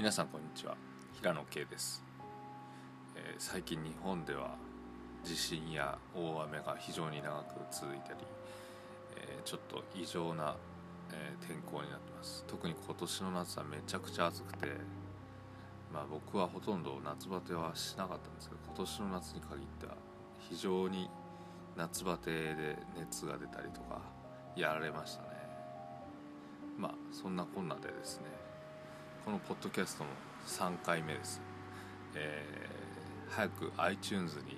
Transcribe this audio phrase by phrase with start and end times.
[0.00, 0.78] 皆さんこんにちは。
[1.12, 2.02] 平野圭です、
[3.14, 4.56] えー、最近日本では
[5.22, 8.20] 地震や大雨が非常に長く続いたり、
[9.18, 10.56] えー、ちょっと異常な、
[11.12, 12.46] えー、天候になってます。
[12.48, 14.68] 特に今年の夏はめちゃくちゃ暑くて
[15.92, 19.92] まあ僕はほとんど夏バテはしなかったんですけど今年の夏に限っては
[20.48, 21.10] 非常に
[21.76, 24.00] 夏バテで熱が出たりとか
[24.56, 25.28] やられましたね。
[26.78, 28.49] まあそんなこんなでですね
[29.24, 30.10] このポッドキャストの
[30.46, 31.42] 3回目です、
[32.14, 34.56] えー、早く iTunes に、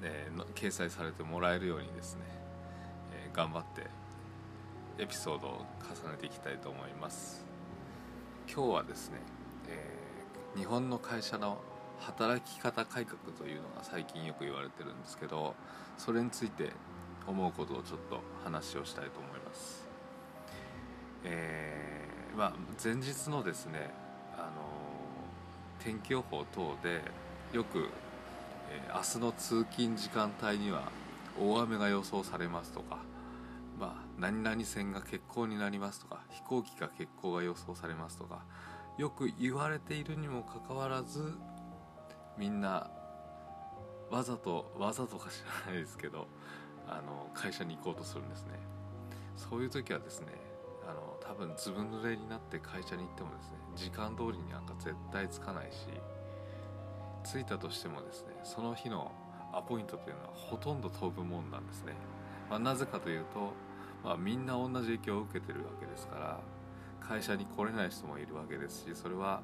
[0.00, 2.22] ね、掲載されてもらえるようにですね、
[3.12, 3.82] えー、頑張って
[4.98, 7.44] エピソードを重ねていきたいと思います。
[8.52, 9.18] 今日はですね、
[9.68, 11.58] えー、日本の会社の
[12.00, 15.54] 働き方改革というのが最近よく言われてるんですけど
[15.98, 16.70] それについて
[17.26, 19.86] 思うことをちょっと話をしたいと思います。
[21.24, 22.03] えー
[22.36, 22.52] まあ、
[22.82, 23.90] 前日のですね、
[24.36, 24.50] あの
[25.78, 27.00] 天気予報等で
[27.52, 27.88] よく、
[28.70, 30.90] えー、明日の通勤時間帯には
[31.40, 32.98] 大雨が予想されますとか、
[33.78, 38.40] まあ、何々線が欠航になりますとか飛行機が欠航が予想されますとか
[38.98, 41.34] よく言われているにもかかわらず
[42.36, 42.90] みんな
[44.10, 46.26] わざとわざとか知らないですけど
[46.88, 48.58] あの会社に行こうとするんですね。
[49.36, 50.43] そういう時はですね
[50.88, 55.86] あの多分ずぶ濡れになって会社に行ってもですね時間通りになんか絶対つかないし
[57.24, 59.10] 着いたとしてもですねその日の
[59.52, 61.94] アポイントというのはほとんど飛ぶもんなんですね、
[62.50, 63.52] まあ、なぜかというと、
[64.04, 66.40] まあ、みんな同じ影響を受けてるわけですから
[67.00, 69.42] 会社に来れない人もいるわけですしそれは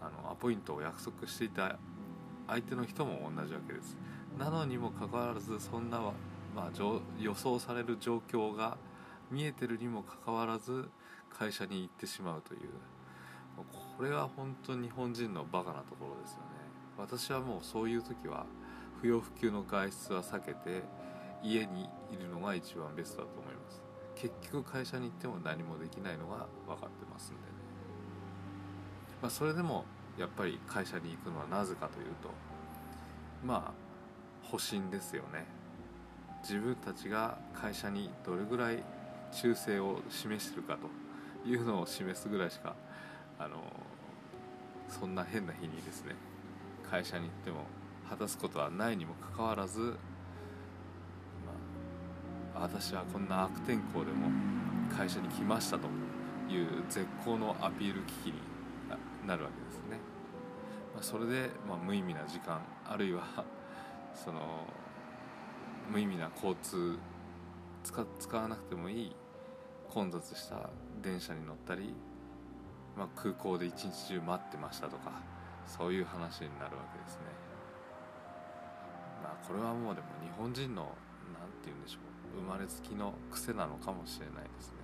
[0.00, 1.76] あのアポイントを約束していた
[2.48, 3.96] 相手の人も同じわけです。
[4.38, 6.00] なのにもかかわらずそんな、
[6.54, 6.70] まあ、
[7.20, 8.76] 予想される状況が
[9.32, 10.88] 見えてるにもかかわらず
[11.30, 12.60] 会社に行ってしまうという。
[13.96, 16.44] これは本当に日本人のバカなところですよね。
[16.98, 18.46] 私はもうそういう時は
[19.00, 20.82] 不要不急の外出は避けて
[21.42, 23.82] 家にいるのが一番ベストだと思います。
[24.14, 27.46] 結局会社に行っても何もできないのが分かってますんでね、
[29.22, 29.84] まあ、それでも
[30.18, 32.30] やっぱり会社に行くのはなぜかというと
[33.44, 35.46] まあ保身ですよね。
[36.42, 38.82] 自分たちが会社にどれぐらい
[39.32, 42.74] 忠誠を示してるかというのを示すぐらいしか
[43.38, 43.56] あの
[44.88, 46.14] そんな変な日にですね
[46.88, 47.64] 会社に行っても
[48.08, 49.94] 果たすことはないにもかかわらず、ま
[52.54, 54.28] あ、私はこんな悪天候でも
[54.94, 55.88] 会社に来ましたと
[56.52, 58.34] いう絶好のアピール危機に
[59.26, 59.98] なるわけですね。
[60.92, 63.22] まあ、それで、まあ、無意味な時間あるいは
[64.14, 64.66] その
[65.90, 66.98] 無意味な交通
[67.84, 69.16] 使使わなくてもいい
[69.90, 70.70] 混雑した
[71.02, 71.94] 電車に乗ったり、
[72.96, 75.20] まあ、空港で一日中待ってましたとか
[75.66, 77.20] そういう話になるわけですね。
[79.22, 81.98] まあこれはもうでも日本人の何て言うんでしょ
[82.36, 84.74] う生まれつきの癖なのかもしれないですね。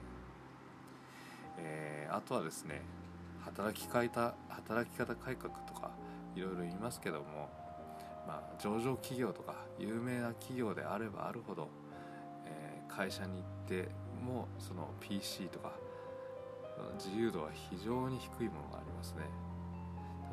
[1.58, 2.82] えー、あとはですね
[3.44, 5.90] 働き方働き方改革とか
[6.36, 7.48] いろいろ言いますけども
[8.28, 11.70] まあ、上場企業とか有名な企業であればあるほど、
[12.88, 13.88] 会社に行って
[14.24, 15.72] もその PC とか
[16.96, 19.22] 自由度は非常に低いものがありますね。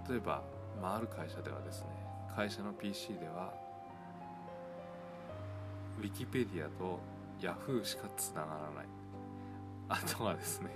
[0.07, 0.43] 例えば、
[0.81, 1.87] まあ、ある会社ではですね
[2.35, 3.53] 会社の PC では
[5.99, 6.99] ウィキペディアと
[7.39, 8.85] Yahoo しかつながらない。
[9.87, 10.71] あとはですね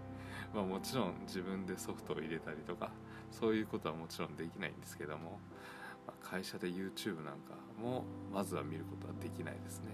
[0.54, 2.90] まあもちろん自分でソフトを入れたりとか
[3.30, 5.38] そういうことはもちろんできないんですけども、
[6.06, 9.90] まあ、会社で YouTube なんかもまずは見ることはできないですね。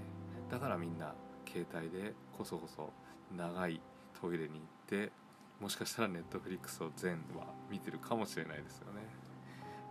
[0.52, 1.14] だからみんな
[1.50, 2.90] 携帯でこそこそ
[3.34, 3.80] 長い
[4.20, 5.10] トイレに行って
[5.58, 9.00] もしかしたらネットフリックスを全話見てるかもしれないですよね、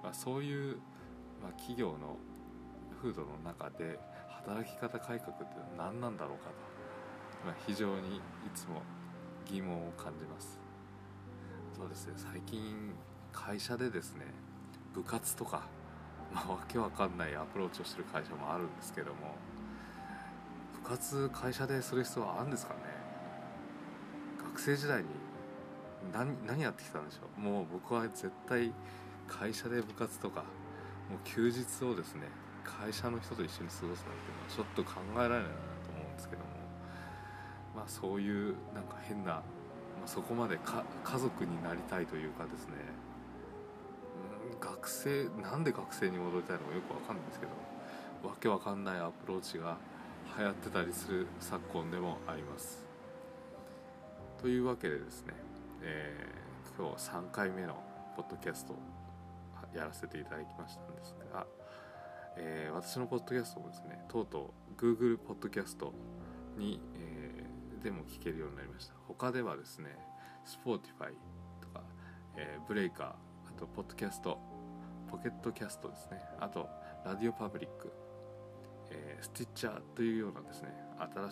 [0.03, 0.75] まあ、そういう、
[1.41, 2.15] まあ、企業の
[3.01, 3.97] 風土の中で
[4.45, 5.45] 働き方改革って
[5.75, 6.55] 何なんだろうかと、
[7.43, 8.21] まあ、非常にい
[8.53, 8.83] つも
[9.51, 10.59] 疑問を感じます。
[11.75, 12.13] そうですね。
[12.15, 12.93] 最近
[13.33, 14.25] 会社でですね
[14.93, 15.63] 部活とか、
[16.31, 19.50] まあ、わけわかんないアプローチをしてる会社もあるんですけども。
[20.91, 22.79] 活会社でする必要はあるんですかね？
[24.43, 25.07] 学生時代に
[26.11, 27.39] 何何やってきたんでしょう？
[27.39, 28.73] もう僕は絶対
[29.25, 30.41] 会社で部活とか
[31.09, 32.27] もう休日をですね
[32.65, 36.47] 会社の人と一緒に過ごすなんていうのはちょっと考えられないなと思うんですけども。
[37.73, 39.43] まあそういうなんか変な、ま
[40.03, 42.73] あ、そこまでか家族になりたいというかですね。
[44.59, 49.77] 学生なんで学生に戻りたいのかよくわかんないんですけどわけわかんないアプローチが
[50.37, 52.85] 流行ってたりする昨今でもあります。
[54.41, 55.33] というわけでですね、
[55.81, 57.75] えー、今日3回目の
[58.15, 58.77] ポッドキャストを
[59.75, 61.45] やらせていただきましたんですが、
[62.37, 65.93] えー私のポッドキャストもですねとうとう Google ポッドキャスト
[66.57, 68.93] に、えーでも聞けるようになりました。
[69.07, 69.89] 他ではですね
[70.45, 71.13] Spotify
[71.61, 71.81] とか、
[72.37, 73.15] えーブレイカーあ
[73.59, 74.39] とポッドキャスト
[75.09, 76.21] ポケットキャストですね。
[76.39, 76.69] あと
[77.05, 77.91] ラディオパブリック、
[78.91, 80.69] えースティッチャーというようなですね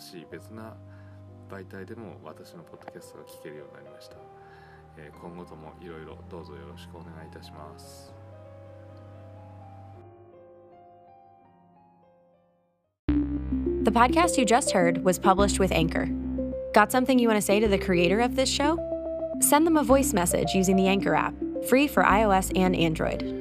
[0.00, 0.74] しい別な
[1.50, 4.16] 媒体でも私のポッドキャストが聞けるようになりました、
[4.96, 8.12] えー今後ともいろいろどうぞよろしくお願いいたします
[13.82, 16.06] The podcast you just heard was published with Anchor.
[16.74, 18.78] Got something you want to say to the creator of this show?
[19.40, 21.34] Send them a voice message using the Anchor app,
[21.66, 23.39] free for iOS and Android.